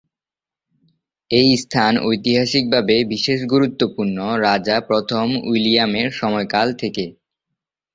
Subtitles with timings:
[1.31, 7.05] এই স্থান ঐতিহাসিক ভাবে বিশেষ গুরুত্বপূর্ণ রাজা প্রথম উইলিয়ামের সময়কাল থেকে।